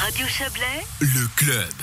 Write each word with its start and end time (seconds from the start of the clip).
Radio 0.00 0.26
Chablais, 0.26 0.86
le 1.00 1.28
club. 1.36 1.74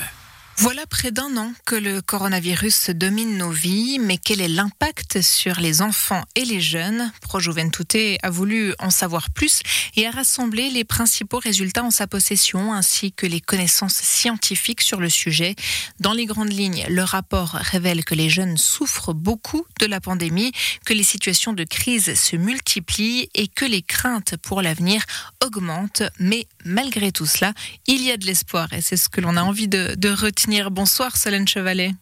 Voilà 0.59 0.87
près 0.87 1.11
d'un 1.11 1.37
an 1.37 1.53
que 1.67 1.75
le 1.75 2.01
coronavirus 2.01 2.89
domine 2.89 3.37
nos 3.37 3.51
vies, 3.51 3.99
mais 3.99 4.17
quel 4.17 4.41
est 4.41 4.47
l'impact 4.47 5.21
sur 5.21 5.59
les 5.59 5.83
enfants 5.83 6.23
et 6.33 6.45
les 6.45 6.59
jeunes? 6.59 7.11
Pro 7.21 7.39
Juventute 7.39 8.17
a 8.23 8.29
voulu 8.31 8.73
en 8.79 8.89
savoir 8.89 9.29
plus 9.29 9.61
et 9.95 10.07
a 10.07 10.11
rassemblé 10.11 10.71
les 10.71 10.83
principaux 10.83 11.37
résultats 11.37 11.83
en 11.83 11.91
sa 11.91 12.07
possession 12.07 12.73
ainsi 12.73 13.11
que 13.11 13.27
les 13.27 13.39
connaissances 13.39 13.97
scientifiques 14.01 14.81
sur 14.81 14.99
le 14.99 15.09
sujet. 15.09 15.55
Dans 15.99 16.13
les 16.13 16.25
grandes 16.25 16.51
lignes, 16.51 16.87
le 16.89 17.03
rapport 17.03 17.51
révèle 17.51 18.03
que 18.03 18.15
les 18.15 18.31
jeunes 18.31 18.57
souffrent 18.57 19.13
beaucoup 19.13 19.63
de 19.79 19.85
la 19.85 20.01
pandémie, 20.01 20.53
que 20.87 20.93
les 20.93 21.03
situations 21.03 21.53
de 21.53 21.65
crise 21.65 22.19
se 22.19 22.35
multiplient 22.35 23.29
et 23.35 23.47
que 23.47 23.65
les 23.65 23.83
craintes 23.83 24.37
pour 24.37 24.63
l'avenir 24.63 25.03
augmentent. 25.45 26.01
Mais 26.19 26.47
malgré 26.67 27.11
tout 27.11 27.25
cela, 27.25 27.53
il 27.87 28.03
y 28.03 28.11
a 28.11 28.17
de 28.17 28.25
l'espoir 28.25 28.71
et 28.73 28.81
c'est 28.81 28.97
ce 28.97 29.09
que 29.09 29.21
l'on 29.21 29.37
a 29.37 29.41
envie 29.41 29.67
de, 29.67 29.95
de 29.95 30.09
retenir 30.09 30.71
Bonsoir 30.71 31.17
Solène 31.17 31.47
Chevalet. 31.47 31.93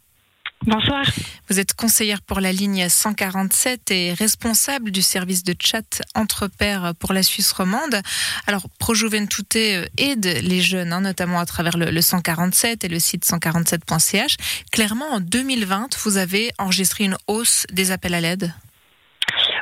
Bonsoir. 0.66 1.06
Vous 1.48 1.60
êtes 1.60 1.76
conseillère 1.76 2.24
pour 2.24 2.40
la 2.40 2.52
ligne 2.52 2.90
147 2.90 3.92
et 3.92 4.14
responsable 4.14 4.90
du 4.90 5.04
service 5.04 5.44
de 5.44 5.56
chat 5.60 6.02
entre 6.16 6.48
pairs 6.48 6.94
pour 6.98 7.14
la 7.14 7.22
Suisse 7.22 7.52
romande. 7.52 8.02
Alors, 8.48 8.66
ProJuventute 8.80 9.56
aide 9.56 10.26
les 10.26 10.62
jeunes, 10.62 10.92
hein, 10.92 11.02
notamment 11.02 11.40
à 11.40 11.46
travers 11.46 11.78
le, 11.78 11.92
le 11.92 12.02
147 12.02 12.84
et 12.84 12.88
le 12.88 13.00
site 13.00 13.26
147.ch. 13.26 14.38
Clairement, 14.72 15.06
en 15.12 15.20
2020, 15.20 15.98
vous 16.04 16.18
avez 16.18 16.52
enregistré 16.58 17.04
une 17.04 17.18
hausse 17.28 17.68
des 17.72 17.92
appels 17.92 18.16
à 18.16 18.22
l'aide 18.22 18.52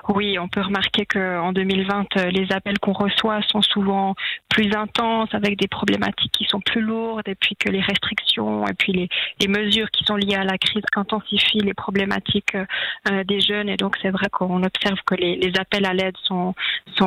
oui, 0.09 0.37
on 0.37 0.47
peut 0.47 0.61
remarquer 0.61 1.05
qu'en 1.05 1.53
2020, 1.53 2.17
euh, 2.17 2.29
les 2.31 2.51
appels 2.51 2.79
qu'on 2.79 2.93
reçoit 2.93 3.41
sont 3.43 3.61
souvent 3.61 4.15
plus 4.49 4.73
intenses, 4.75 5.29
avec 5.33 5.57
des 5.57 5.67
problématiques 5.67 6.31
qui 6.33 6.45
sont 6.45 6.59
plus 6.59 6.81
lourdes, 6.81 7.27
et 7.27 7.35
puis 7.35 7.55
que 7.55 7.69
les 7.69 7.81
restrictions 7.81 8.67
et 8.67 8.73
puis 8.73 8.91
les, 8.93 9.47
mesures 9.47 9.89
qui 9.91 10.03
sont 10.03 10.15
liées 10.15 10.35
à 10.35 10.43
la 10.43 10.57
crise 10.57 10.83
intensifient 10.95 11.59
les 11.59 11.73
problématiques 11.73 12.55
euh, 12.55 13.23
des 13.23 13.39
jeunes. 13.39 13.69
Et 13.69 13.77
donc, 13.77 13.97
c'est 14.01 14.09
vrai 14.09 14.27
qu'on 14.31 14.63
observe 14.63 14.97
que 15.05 15.15
les, 15.15 15.51
appels 15.59 15.85
à 15.85 15.93
l'aide 15.93 16.15
sont 16.25 16.53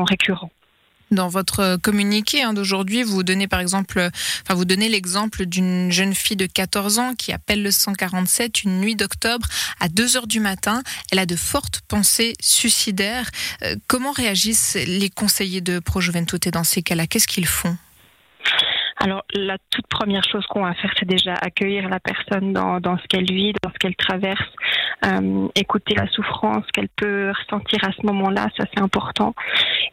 récurrents. 0.04 0.50
Dans 1.10 1.28
votre 1.28 1.76
communiqué 1.82 2.42
hein, 2.42 2.52
d'aujourd'hui, 2.52 3.02
vous 3.04 3.22
donnez 3.22 3.46
par 3.46 3.60
exemple, 3.60 4.08
enfin 4.42 4.54
vous 4.54 4.64
donnez 4.64 4.88
l'exemple 4.88 5.46
d'une 5.46 5.92
jeune 5.92 6.14
fille 6.14 6.36
de 6.36 6.46
14 6.46 6.98
ans 6.98 7.14
qui 7.14 7.32
appelle 7.32 7.62
le 7.62 7.70
147 7.70 8.64
une 8.64 8.80
nuit 8.80 8.96
d'octobre 8.96 9.46
à 9.80 9.88
2 9.88 10.16
heures 10.16 10.26
du 10.26 10.40
matin. 10.40 10.82
Elle 11.12 11.20
a 11.20 11.26
de 11.26 11.36
fortes 11.36 11.82
pensées 11.88 12.34
suicidaires. 12.40 13.30
Euh, 13.62 13.76
comment 13.86 14.12
réagissent 14.12 14.76
les 14.86 15.10
conseillers 15.10 15.60
de 15.60 15.78
Pro 15.78 16.00
Juventute 16.00 16.48
dans 16.48 16.64
ces 16.64 16.82
cas-là 16.82 17.06
Qu'est-ce 17.06 17.28
qu'ils 17.28 17.46
font? 17.46 17.76
Alors, 18.98 19.24
la 19.34 19.58
toute 19.70 19.86
première 19.88 20.24
chose 20.24 20.44
qu'on 20.46 20.62
va 20.62 20.72
faire, 20.74 20.90
c'est 20.98 21.06
déjà 21.06 21.34
accueillir 21.34 21.88
la 21.88 22.00
personne 22.00 22.52
dans, 22.52 22.80
ce 22.98 23.06
qu'elle 23.08 23.30
vit, 23.30 23.52
dans 23.62 23.70
ce 23.70 23.78
qu'elle 23.78 23.94
traverse, 23.94 24.48
euh, 25.04 25.48
écouter 25.54 25.94
la 25.94 26.08
souffrance 26.08 26.64
qu'elle 26.72 26.88
peut 26.88 27.30
ressentir 27.30 27.78
à 27.84 27.92
ce 27.92 28.06
moment-là, 28.06 28.48
ça 28.56 28.64
c'est 28.72 28.80
important. 28.80 29.34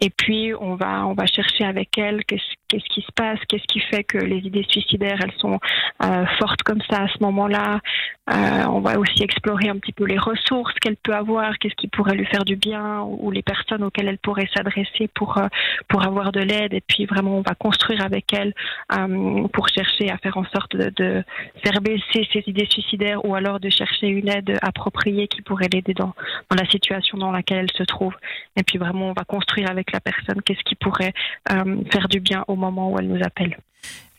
Et 0.02 0.10
puis, 0.10 0.54
on 0.54 0.76
va, 0.76 1.06
on 1.06 1.14
va 1.14 1.26
chercher 1.26 1.66
avec 1.66 1.98
elle 1.98 2.24
qu'est-ce 2.26 2.56
qu'est-ce 2.74 2.90
qui 2.90 3.02
se 3.02 3.12
passe, 3.16 3.40
qu'est-ce 3.48 3.68
qui 3.68 3.80
fait 3.80 4.04
que 4.04 4.18
les 4.18 4.38
idées 4.38 4.66
suicidaires, 4.68 5.20
elles 5.22 5.40
sont 5.40 5.60
euh, 6.04 6.26
fortes 6.40 6.64
comme 6.64 6.82
ça 6.90 7.04
à 7.04 7.08
ce 7.08 7.22
moment-là. 7.22 7.80
Euh, 8.32 8.64
on 8.68 8.80
va 8.80 8.98
aussi 8.98 9.22
explorer 9.22 9.70
un 9.70 9.78
petit 9.78 9.92
peu 9.92 10.06
les 10.06 10.18
ressources 10.18 10.74
qu'elle 10.82 10.96
peut 10.96 11.14
avoir, 11.14 11.58
qu'est-ce 11.60 11.76
qui 11.76 11.88
pourrait 11.88 12.16
lui 12.16 12.26
faire 12.26 12.46
du 12.46 12.56
bien, 12.56 13.02
ou, 13.02 13.30
les 13.30 13.44
personnes 13.44 13.84
auxquelles 13.84 14.08
elle 14.08 14.18
pourrait 14.18 14.50
s'adresser 14.56 15.10
pour, 15.14 15.38
euh, 15.38 15.48
pour 15.88 16.04
avoir 16.04 16.32
de 16.32 16.40
l'aide. 16.40 16.74
Et 16.74 16.82
puis, 16.82 17.06
vraiment, 17.06 17.38
on 17.38 17.42
va 17.42 17.54
construire 17.54 18.04
avec 18.04 18.34
elle 18.34 18.54
pour 19.52 19.68
chercher 19.70 20.10
à 20.10 20.18
faire 20.18 20.38
en 20.38 20.46
sorte 20.46 20.76
de, 20.76 21.24
faire 21.64 21.82
baisser 21.82 22.28
ses 22.32 22.44
idées 22.48 22.68
suicidaires 22.70 23.24
ou 23.26 23.36
alors 23.36 23.60
de 23.60 23.70
chercher 23.70 24.08
une 24.08 24.30
aide 24.30 24.58
appropriée 24.62 25.28
qui 25.28 25.42
pourrait 25.42 25.68
l'aider 25.72 25.94
dans, 25.94 26.14
dans 26.50 26.56
la 26.58 26.68
situation 26.70 27.18
dans 27.18 27.32
laquelle 27.32 27.60
elle 27.60 27.78
se 27.78 27.84
trouve. 27.84 28.16
Et 28.56 28.64
puis, 28.64 28.78
vraiment, 28.78 29.10
on 29.10 29.14
va 29.14 29.26
construire 29.26 29.70
avec 29.70 29.92
la 29.92 30.00
personne 30.00 30.42
qu'est-ce 30.42 30.64
qui 30.64 30.76
pourrait 30.76 31.14
faire 31.92 32.08
du 32.10 32.20
bien 32.20 32.46
au 32.48 32.56
moment 32.66 32.92
où 32.92 33.00
elle 33.00 33.08
nous 33.08 33.24
appelle 33.24 33.58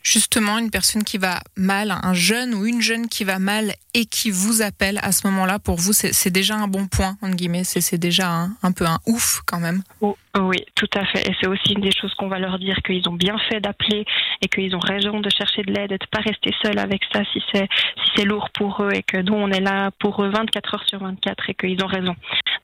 justement 0.05 0.59
une 0.59 0.69
personne 0.69 1.03
qui 1.03 1.17
va 1.17 1.41
mal, 1.57 1.91
un 1.91 2.13
jeune 2.13 2.53
ou 2.53 2.65
une 2.65 2.79
jeune 2.79 3.07
qui 3.09 3.23
va 3.23 3.39
mal 3.39 3.73
et 3.93 4.05
qui 4.05 4.29
vous 4.29 4.61
appelle 4.61 4.99
à 5.01 5.11
ce 5.11 5.27
moment-là, 5.27 5.57
pour 5.57 5.77
vous, 5.77 5.93
c'est 5.93 6.29
déjà 6.29 6.55
un 6.55 6.67
bon 6.67 6.87
point, 6.87 7.17
entre 7.21 7.35
guillemets, 7.35 7.63
c'est 7.63 7.97
déjà 7.97 8.29
un, 8.29 8.51
un, 8.61 8.71
peu 8.71 8.85
un 8.85 8.99
ouf 9.07 9.41
quand 9.47 9.59
même. 9.59 9.81
Oh, 10.01 10.15
oui, 10.39 10.57
tout 10.75 10.89
à 10.93 11.05
fait. 11.05 11.27
Et 11.27 11.35
c'est 11.41 11.47
aussi 11.47 11.73
une 11.73 11.81
des 11.81 11.91
choses 11.91 12.13
qu'on 12.13 12.27
va 12.27 12.37
leur 12.37 12.59
dire, 12.59 12.77
qu'ils 12.85 13.09
ont 13.09 13.13
bien 13.13 13.37
fait 13.49 13.59
d'appeler 13.59 14.05
et 14.41 14.47
qu'ils 14.47 14.75
ont 14.75 14.79
raison 14.79 15.19
de 15.19 15.29
chercher 15.29 15.63
de 15.63 15.73
l'aide 15.73 15.91
et 15.91 15.97
de 15.97 16.05
pas 16.11 16.21
rester 16.21 16.53
seuls 16.61 16.77
avec 16.77 17.01
ça 17.11 17.21
si 17.33 17.41
c'est 17.51 17.67
si 17.97 18.11
c'est 18.15 18.25
lourd 18.25 18.49
pour 18.51 18.83
eux 18.83 18.91
et 18.93 19.01
que 19.01 19.17
nous, 19.17 19.33
on 19.33 19.49
est 19.49 19.59
là 19.59 19.89
pour 19.99 20.23
eux 20.23 20.29
24 20.29 20.75
heures 20.75 20.87
sur 20.87 20.99
24 20.99 21.49
et 21.49 21.53
qu'ils 21.55 21.83
ont 21.83 21.87
raison 21.87 22.15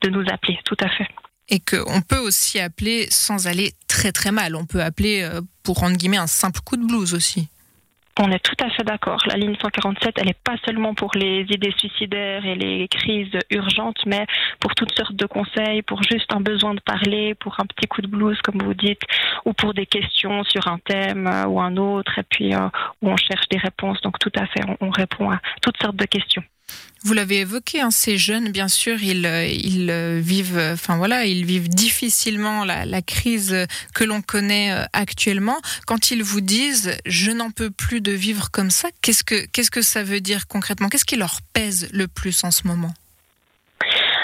de 0.02 0.10
nous 0.10 0.26
appeler, 0.32 0.60
tout 0.64 0.78
à 0.80 0.90
fait 0.90 1.08
et 1.52 1.60
qu'on 1.60 2.02
peut 2.02 2.18
aussi 2.18 2.60
appeler 2.60 3.08
sans 3.12 3.46
aller 3.46 3.74
très 4.02 4.12
très 4.12 4.32
mal. 4.32 4.56
On 4.56 4.66
peut 4.66 4.82
appeler 4.82 5.22
euh, 5.22 5.42
pour 5.62 5.78
rendre 5.78 5.96
guillemets 5.96 6.18
un 6.18 6.26
simple 6.26 6.60
coup 6.66 6.76
de 6.76 6.86
blues 6.86 7.14
aussi. 7.14 7.50
On 8.20 8.30
est 8.32 8.40
tout 8.40 8.56
à 8.64 8.70
fait 8.72 8.84
d'accord. 8.84 9.20
La 9.28 9.38
ligne 9.38 9.56
147, 9.62 10.16
elle 10.18 10.26
n'est 10.26 10.34
pas 10.44 10.56
seulement 10.66 10.96
pour 10.96 11.12
les 11.16 11.46
idées 11.50 11.74
suicidaires 11.78 12.46
et 12.46 12.56
les 12.56 12.88
crises 12.88 13.38
urgentes, 13.52 14.00
mais 14.06 14.26
pour 14.60 14.74
toutes 14.76 14.92
sortes 14.98 15.16
de 15.16 15.26
conseils, 15.28 15.82
pour 15.84 16.04
juste 16.04 16.34
un 16.34 16.42
besoin 16.42 16.74
de 16.74 16.82
parler, 16.82 17.36
pour 17.36 17.60
un 17.60 17.66
petit 17.66 17.88
coup 17.88 18.02
de 18.02 18.08
blues, 18.08 18.38
comme 18.42 18.62
vous 18.62 18.74
dites, 18.74 19.04
ou 19.46 19.54
pour 19.54 19.74
des 19.74 19.86
questions 19.86 20.44
sur 20.46 20.68
un 20.68 20.80
thème 20.80 21.28
euh, 21.28 21.46
ou 21.46 21.62
un 21.62 21.78
autre, 21.78 22.18
et 22.18 22.24
puis 22.24 22.56
euh, 22.56 22.68
où 23.02 23.10
on 23.10 23.18
cherche 23.18 23.48
des 23.50 23.60
réponses. 23.60 24.02
Donc 24.02 24.18
tout 24.18 24.34
à 24.36 24.48
fait, 24.48 24.62
on 24.82 24.90
répond 24.90 25.30
à 25.30 25.40
toutes 25.62 25.78
sortes 25.80 25.96
de 25.96 26.06
questions. 26.06 26.44
Vous 27.04 27.14
l'avez 27.14 27.40
évoqué, 27.40 27.82
hein, 27.82 27.90
ces 27.90 28.18
jeunes, 28.20 28.50
bien 28.52 28.68
sûr, 28.68 29.02
ils, 29.02 29.26
euh, 29.26 29.48
euh, 29.90 30.22
vivent, 30.24 30.58
euh, 30.58 30.74
enfin 30.74 30.98
voilà, 30.98 31.26
ils 31.26 31.46
vivent 31.46 31.68
difficilement 31.68 32.64
la, 32.64 32.86
la 32.86 33.02
crise 33.02 33.56
que 33.96 34.04
l'on 34.04 34.22
connaît 34.22 34.72
actuellement. 34.94 35.60
Quand 35.88 36.12
ils 36.12 36.24
vous 36.24 36.42
disent 36.42 36.96
"je 37.08 37.32
n'en 37.32 37.50
peux 37.50 37.72
plus 37.72 38.02
de 38.02 38.12
vivre 38.12 38.52
comme 38.52 38.70
ça", 38.70 38.90
qu'est-ce 39.02 39.24
que 39.24 39.46
qu'est-ce 39.48 39.72
que 39.72 39.82
ça 39.82 40.04
veut 40.04 40.22
dire 40.22 40.48
concrètement? 40.48 40.90
Qu'est-ce 40.90 41.06
qui 41.06 41.16
leur 41.16 41.42
pèse 41.54 41.90
le 41.92 42.08
plus 42.08 42.44
en 42.44 42.52
ce 42.52 42.68
moment? 42.68 42.94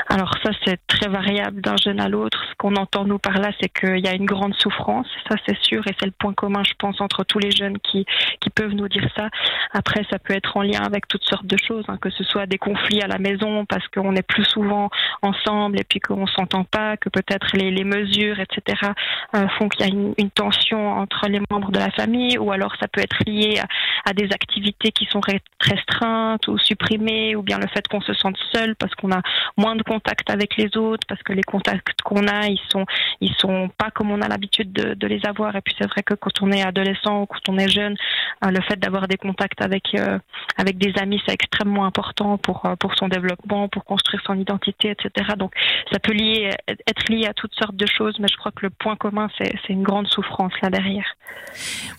Alors 0.10 0.34
ça, 0.42 0.52
c'est 0.66 0.80
très 0.88 1.10
variable 1.10 1.62
d'un 1.62 1.76
jeune 1.76 2.00
à 2.00 2.08
l'autre. 2.08 2.42
Ce 2.50 2.56
qu'on 2.56 2.76
entend 2.76 3.04
nous 3.04 3.20
par 3.20 3.38
là, 3.40 3.52
c'est 3.60 3.70
qu'il 3.70 4.00
y 4.00 4.08
a 4.08 4.14
une 4.14 4.26
grande 4.26 4.54
souffrance, 4.56 5.08
ça 5.30 5.36
c'est 5.46 5.58
sûr, 5.62 5.86
et 5.88 5.96
c'est 6.00 6.06
le 6.06 6.14
point 6.18 6.34
commun, 6.34 6.64
je 6.64 6.74
pense, 6.80 7.02
entre 7.02 7.24
tous 7.24 7.40
les 7.40 7.52
jeunes 7.52 7.78
qui, 7.80 8.06
qui 8.40 8.50
peuvent 8.50 8.74
nous 8.74 8.88
dire 8.88 9.08
ça. 9.16 9.30
Après, 9.74 10.06
ça 10.10 10.18
peut 10.18 10.34
être 10.34 10.56
en 10.56 10.62
lien 10.62 10.82
avec 10.82 11.08
toutes 11.08 11.26
sortes 11.26 11.46
de 11.46 11.58
choses, 11.58 11.84
hein, 11.90 11.98
que 12.00 12.10
ce 12.10 12.24
soit 12.24 12.46
des 12.46 12.58
conflits 12.58 13.02
à 13.02 13.08
la 13.08 13.18
maison 13.18 13.66
parce 13.66 13.86
qu'on 13.90 14.16
est 14.16 14.28
plus 14.28 14.46
souvent 14.46 14.90
ensemble 15.22 15.80
et 15.80 15.84
puis 15.84 16.00
qu'on 16.00 16.26
s'entend 16.28 16.64
pas, 16.64 16.96
que 16.96 17.10
peut-être 17.10 17.56
les, 17.56 17.72
les, 17.72 17.84
mesures, 17.84 18.40
etc., 18.40 18.92
euh, 19.36 19.48
font 19.58 19.68
qu'il 19.70 19.86
y 19.86 19.90
a 19.90 19.94
une, 19.94 20.14
une, 20.18 20.32
tension 20.32 20.92
entre 20.92 21.28
les 21.28 21.42
membres 21.50 21.72
de 21.72 21.80
la 21.80 21.90
famille, 21.92 22.38
ou 22.38 22.52
alors 22.52 22.76
ça 22.80 22.88
peut 22.88 23.02
être 23.02 23.18
lié 23.26 23.60
à, 24.08 24.14
des 24.14 24.32
activités 24.32 24.92
qui 24.92 25.06
sont 25.06 25.22
restreintes 25.60 26.48
ou 26.48 26.58
supprimées, 26.58 27.36
ou 27.36 27.42
bien 27.42 27.58
le 27.58 27.68
fait 27.68 27.88
qu'on 27.88 28.02
se 28.02 28.14
sente 28.14 28.38
seul 28.54 28.76
parce 28.76 28.94
qu'on 28.96 29.12
a 29.12 29.22
moins 29.58 29.76
de 29.76 29.84
contact 29.84 30.30
avec 30.30 30.58
les 30.58 30.76
autres 30.78 31.06
parce 31.08 31.22
que 31.24 31.34
les 31.34 31.44
contacts 31.44 32.02
qu'on 32.04 32.28
a, 32.28 32.48
ils 32.48 32.62
sont, 32.70 32.86
ils 33.22 33.34
sont 33.36 33.70
pas 33.78 33.92
comme 33.92 34.12
on 34.12 34.22
a 34.22 34.28
l'habitude 34.28 34.72
de, 34.72 35.08
les 35.08 35.26
avoir. 35.26 35.56
Et 35.56 35.62
puis 35.62 35.74
c'est 35.78 35.88
vrai 35.88 36.04
que 36.04 36.14
quand 36.14 36.42
on 36.42 36.52
est 36.52 36.62
adolescent 36.62 37.22
ou 37.22 37.26
quand 37.26 37.50
on 37.50 37.58
est 37.58 37.70
jeune, 37.70 37.96
euh, 38.44 38.52
le 38.52 38.62
fait 38.62 38.78
d'avoir 38.78 39.08
des 39.08 39.18
contacts 39.18 39.62
avec 39.62 39.96
euh, 39.96 40.20
avec 40.58 40.78
des 40.78 40.94
amis, 41.00 41.22
c'est 41.26 41.34
extrêmement 41.34 41.86
important 41.86 42.38
pour 42.38 42.66
euh, 42.66 42.76
pour 42.76 42.96
son 42.96 43.08
développement, 43.08 43.70
pour 43.70 43.86
construire 43.86 44.22
son 44.26 44.38
identité, 44.38 44.92
etc. 44.92 45.32
Donc 45.38 45.54
ça 45.92 46.00
peut 46.00 46.14
lier, 46.14 46.52
être 46.68 47.10
lié 47.10 47.28
à 47.28 47.34
toutes 47.34 47.56
sortes 47.56 47.76
de 47.76 47.86
choses, 47.86 48.18
mais 48.20 48.28
je 48.30 48.38
crois 48.38 48.52
que 48.52 48.66
le 48.66 48.70
point 48.70 48.96
commun, 48.96 49.30
c'est 49.38 49.70
une 49.70 49.84
grande 49.84 50.08
souffrance 50.08 50.54
là 50.62 50.70
derrière. 50.70 51.16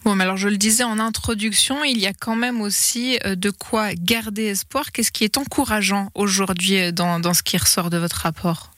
Bon, 0.05 0.15
mais 0.15 0.25
alors 0.25 0.37
je 0.37 0.49
le 0.49 0.57
disais 0.57 0.85
en 0.85 0.99
introduction, 0.99 1.85
il 1.85 1.98
y 2.01 2.07
a 2.07 2.13
quand 2.13 2.37
même 2.37 2.61
aussi 2.61 3.19
de 3.25 3.51
quoi 3.51 3.95
garder 3.95 4.47
espoir. 4.47 4.93
Qu'est-ce 4.93 5.13
qui 5.13 5.25
est 5.25 5.39
encourageant 5.39 6.11
aujourd'hui 6.15 6.93
dans, 6.93 7.21
dans 7.21 7.35
ce 7.35 7.43
qui 7.43 7.57
ressort 7.57 7.91
de 7.91 7.99
votre 7.99 8.17
rapport? 8.17 8.71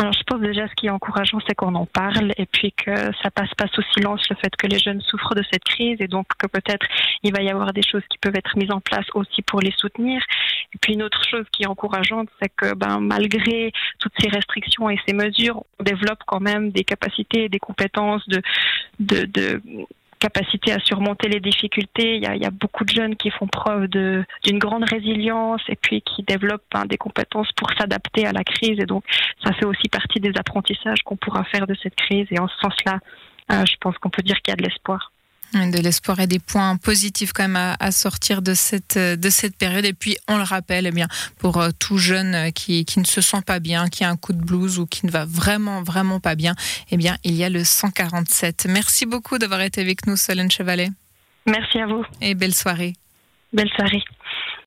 Alors 0.00 0.12
je 0.12 0.22
pense 0.22 0.40
déjà 0.40 0.68
ce 0.68 0.74
qui 0.74 0.86
est 0.86 0.90
encourageant, 0.90 1.40
c'est 1.44 1.56
qu'on 1.56 1.74
en 1.74 1.84
parle 1.84 2.32
et 2.36 2.46
puis 2.46 2.70
que 2.70 2.94
ça 3.20 3.32
passe 3.32 3.52
pas 3.54 3.66
sous 3.66 3.82
silence 3.96 4.28
le 4.30 4.36
fait 4.36 4.54
que 4.54 4.68
les 4.68 4.78
jeunes 4.78 5.00
souffrent 5.00 5.34
de 5.34 5.42
cette 5.50 5.64
crise 5.64 5.96
et 5.98 6.06
donc 6.06 6.28
que 6.38 6.46
peut-être 6.46 6.86
il 7.24 7.32
va 7.32 7.42
y 7.42 7.50
avoir 7.50 7.72
des 7.72 7.82
choses 7.82 8.04
qui 8.08 8.16
peuvent 8.18 8.36
être 8.36 8.56
mises 8.56 8.70
en 8.70 8.80
place 8.80 9.06
aussi 9.14 9.42
pour 9.42 9.60
les 9.60 9.72
soutenir. 9.76 10.22
Et 10.72 10.78
puis 10.80 10.92
une 10.92 11.02
autre 11.02 11.24
chose 11.28 11.44
qui 11.50 11.64
est 11.64 11.66
encourageante, 11.66 12.28
c'est 12.40 12.52
que 12.56 12.74
ben 12.74 13.00
malgré 13.00 13.72
toutes 13.98 14.12
ces 14.20 14.28
restrictions 14.28 14.88
et 14.88 15.00
ces 15.04 15.14
mesures, 15.14 15.64
on 15.80 15.82
développe 15.82 16.20
quand 16.28 16.40
même 16.40 16.70
des 16.70 16.84
capacités 16.84 17.46
et 17.46 17.48
des 17.48 17.58
compétences 17.58 18.26
de 18.28 18.40
de, 19.00 19.24
de 19.24 19.60
capacité 20.18 20.72
à 20.72 20.78
surmonter 20.80 21.28
les 21.28 21.40
difficultés. 21.40 22.16
Il 22.16 22.22
y 22.22 22.26
a, 22.26 22.34
il 22.34 22.42
y 22.42 22.46
a 22.46 22.50
beaucoup 22.50 22.84
de 22.84 22.90
jeunes 22.90 23.16
qui 23.16 23.30
font 23.30 23.46
preuve 23.46 23.86
d'une 23.88 24.58
grande 24.58 24.84
résilience 24.84 25.62
et 25.68 25.76
puis 25.76 26.02
qui 26.02 26.22
développent 26.22 26.62
hein, 26.74 26.84
des 26.86 26.98
compétences 26.98 27.50
pour 27.52 27.70
s'adapter 27.78 28.26
à 28.26 28.32
la 28.32 28.44
crise. 28.44 28.78
Et 28.78 28.86
donc, 28.86 29.04
ça 29.44 29.52
fait 29.52 29.64
aussi 29.64 29.88
partie 29.88 30.20
des 30.20 30.32
apprentissages 30.36 31.02
qu'on 31.02 31.16
pourra 31.16 31.44
faire 31.44 31.66
de 31.66 31.74
cette 31.82 31.94
crise. 31.94 32.26
Et 32.30 32.38
en 32.38 32.48
ce 32.48 32.56
sens-là, 32.58 32.98
euh, 33.52 33.64
je 33.64 33.76
pense 33.80 33.96
qu'on 33.98 34.10
peut 34.10 34.22
dire 34.22 34.36
qu'il 34.42 34.52
y 34.52 34.54
a 34.54 34.56
de 34.56 34.62
l'espoir. 34.62 35.12
De 35.54 35.80
l'espoir 35.80 36.20
et 36.20 36.26
des 36.26 36.38
points 36.38 36.76
positifs 36.76 37.32
quand 37.32 37.48
même 37.48 37.74
à, 37.80 37.90
sortir 37.90 38.42
de 38.42 38.52
cette, 38.52 38.98
de 38.98 39.30
cette 39.30 39.56
période. 39.56 39.86
Et 39.86 39.94
puis, 39.94 40.18
on 40.28 40.36
le 40.36 40.42
rappelle, 40.42 40.86
eh 40.86 40.90
bien, 40.90 41.08
pour 41.38 41.56
euh, 41.56 41.70
tout 41.78 41.96
jeune 41.96 42.34
euh, 42.34 42.50
qui, 42.50 42.84
qui 42.84 43.00
ne 43.00 43.06
se 43.06 43.22
sent 43.22 43.40
pas 43.46 43.58
bien, 43.58 43.88
qui 43.88 44.04
a 44.04 44.10
un 44.10 44.16
coup 44.16 44.34
de 44.34 44.42
blues 44.42 44.78
ou 44.78 44.86
qui 44.86 45.06
ne 45.06 45.10
va 45.10 45.24
vraiment, 45.24 45.82
vraiment 45.82 46.20
pas 46.20 46.34
bien, 46.34 46.54
eh 46.90 46.98
bien, 46.98 47.16
il 47.24 47.32
y 47.32 47.44
a 47.44 47.48
le 47.48 47.64
147. 47.64 48.66
Merci 48.68 49.06
beaucoup 49.06 49.38
d'avoir 49.38 49.62
été 49.62 49.80
avec 49.80 50.06
nous, 50.06 50.16
Solène 50.16 50.50
Chevalet. 50.50 50.90
Merci 51.46 51.78
à 51.78 51.86
vous. 51.86 52.04
Et 52.20 52.34
belle 52.34 52.54
soirée. 52.54 52.92
Belle 53.54 53.70
soirée. 53.70 54.02